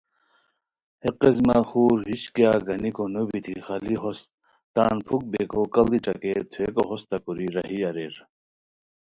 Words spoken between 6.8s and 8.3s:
ہوستہ کوری راہی اریر